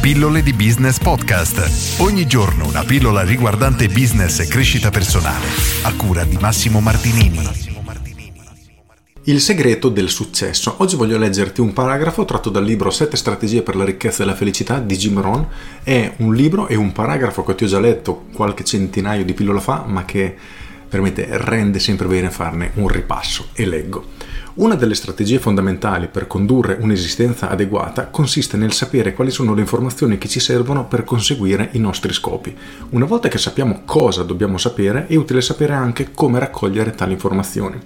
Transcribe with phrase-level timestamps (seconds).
[0.00, 2.00] Pillole di Business Podcast.
[2.00, 5.44] Ogni giorno una pillola riguardante business e crescita personale.
[5.82, 7.46] A cura di Massimo Martinini.
[9.24, 10.76] Il segreto del successo.
[10.78, 14.34] Oggi voglio leggerti un paragrafo tratto dal libro 7 strategie per la ricchezza e la
[14.34, 15.46] felicità di Jim Rohn.
[15.82, 19.60] È un libro e un paragrafo che ti ho già letto qualche centinaio di pillole
[19.60, 20.34] fa, ma che
[20.88, 24.06] veramente rende sempre bene farne un ripasso e leggo.
[24.60, 30.18] Una delle strategie fondamentali per condurre un'esistenza adeguata consiste nel sapere quali sono le informazioni
[30.18, 32.54] che ci servono per conseguire i nostri scopi.
[32.90, 37.80] Una volta che sappiamo cosa dobbiamo sapere, è utile sapere anche come raccogliere tali informazioni.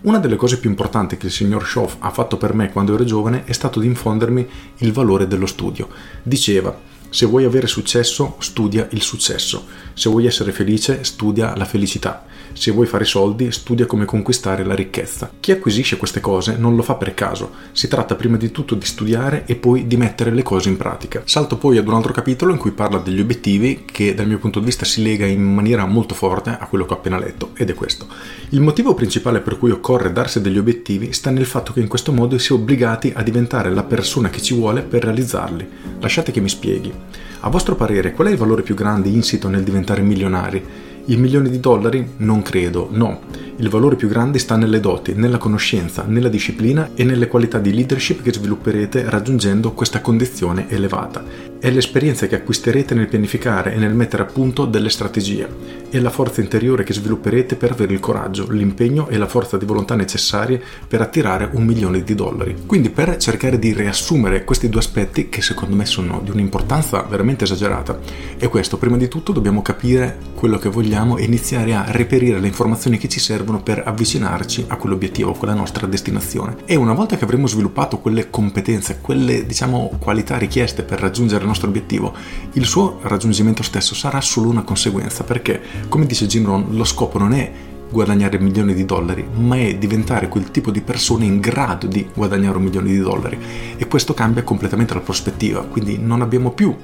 [0.00, 3.04] Una delle cose più importanti che il signor Schoff ha fatto per me quando ero
[3.04, 4.48] giovane è stato di infondermi
[4.78, 5.88] il valore dello studio.
[6.22, 6.74] Diceva,
[7.10, 9.66] se vuoi avere successo, studia il successo.
[9.92, 12.24] Se vuoi essere felice, studia la felicità.
[12.56, 15.28] Se vuoi fare soldi, studia come conquistare la ricchezza.
[15.40, 18.86] Chi acquisisce queste cose non lo fa per caso, si tratta prima di tutto di
[18.86, 21.22] studiare e poi di mettere le cose in pratica.
[21.24, 24.60] Salto poi ad un altro capitolo in cui parla degli obiettivi che dal mio punto
[24.60, 27.70] di vista si lega in maniera molto forte a quello che ho appena letto ed
[27.70, 28.06] è questo.
[28.50, 32.12] Il motivo principale per cui occorre darsi degli obiettivi sta nel fatto che in questo
[32.12, 35.68] modo si è obbligati a diventare la persona che ci vuole per realizzarli.
[35.98, 36.92] Lasciate che mi spieghi.
[37.40, 40.92] A vostro parere qual è il valore più grande insito nel diventare milionari?
[41.06, 42.12] Il milione di dollari?
[42.18, 43.20] Non credo, no.
[43.56, 47.74] Il valore più grande sta nelle doti, nella conoscenza, nella disciplina e nelle qualità di
[47.74, 51.22] leadership che svilupperete raggiungendo questa condizione elevata.
[51.60, 55.82] È l'esperienza che acquisterete nel pianificare e nel mettere a punto delle strategie.
[55.88, 59.66] È la forza interiore che svilupperete per avere il coraggio, l'impegno e la forza di
[59.66, 62.56] volontà necessarie per attirare un milione di dollari.
[62.66, 67.44] Quindi per cercare di riassumere questi due aspetti che secondo me sono di un'importanza veramente
[67.44, 67.98] esagerata,
[68.36, 72.46] è questo, prima di tutto dobbiamo capire quello che vogliamo e iniziare a reperire le
[72.46, 76.58] informazioni che ci servono per avvicinarci a quell'obiettivo, a quella nostra destinazione.
[76.66, 81.48] E una volta che avremo sviluppato quelle competenze, quelle diciamo qualità richieste per raggiungere il
[81.48, 82.14] nostro obiettivo,
[82.52, 87.18] il suo raggiungimento stesso sarà solo una conseguenza, perché come dice Jim Rohn, lo scopo
[87.18, 87.50] non è
[87.90, 92.56] guadagnare milioni di dollari, ma è diventare quel tipo di persone in grado di guadagnare
[92.56, 93.38] un milione di dollari.
[93.76, 96.74] E questo cambia completamente la prospettiva, quindi non abbiamo più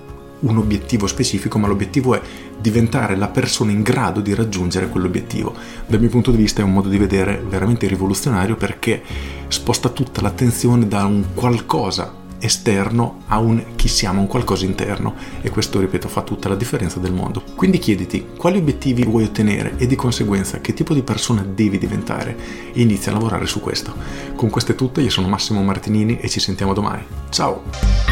[0.41, 2.21] un obiettivo specifico, ma l'obiettivo è
[2.59, 5.55] diventare la persona in grado di raggiungere quell'obiettivo.
[5.87, 9.03] Dal mio punto di vista è un modo di vedere veramente rivoluzionario perché
[9.49, 15.51] sposta tutta l'attenzione da un qualcosa esterno a un chi siamo, un qualcosa interno e
[15.51, 17.43] questo, ripeto, fa tutta la differenza del mondo.
[17.55, 22.37] Quindi chiediti quali obiettivi vuoi ottenere e di conseguenza che tipo di persona devi diventare
[22.73, 23.95] e inizia a lavorare su questo.
[24.35, 27.05] Con questo è tutto, io sono Massimo Martinini e ci sentiamo domani.
[27.29, 28.10] Ciao!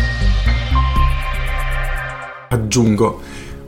[2.48, 3.20] Aggiungo,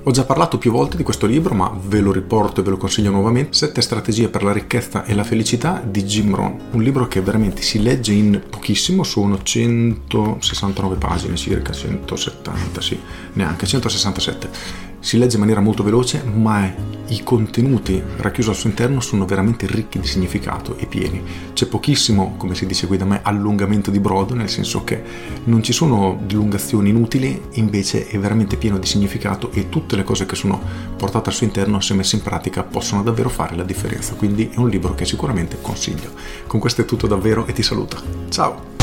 [0.03, 2.79] ho già parlato più volte di questo libro, ma ve lo riporto e ve lo
[2.79, 7.07] consiglio nuovamente, Sette strategie per la ricchezza e la felicità di Jim Rohn, un libro
[7.07, 12.99] che veramente si legge in pochissimo, sono 169 pagine, circa 170, sì,
[13.35, 16.73] neanche 167 si legge in maniera molto veloce, ma
[17.09, 21.23] i contenuti racchiusi al suo interno sono veramente ricchi di significato e pieni.
[21.53, 25.03] C'è pochissimo, come si dice qui da me, allungamento di brodo, nel senso che
[25.45, 30.27] non ci sono dilungazioni inutili, invece è veramente pieno di significato e tutte le cose
[30.27, 30.61] che sono
[30.97, 34.15] portate al suo interno, se messe in pratica, possono davvero fare la differenza.
[34.15, 36.13] Quindi è un libro che sicuramente consiglio.
[36.47, 38.01] Con questo è tutto davvero e ti saluto.
[38.29, 38.80] Ciao!